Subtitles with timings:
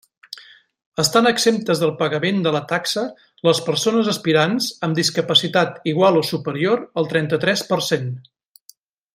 [1.01, 3.03] Estan exemptes del pagament de la taxa
[3.49, 8.11] les persones aspirants amb discapacitat igual o superior al trenta-tres per cent.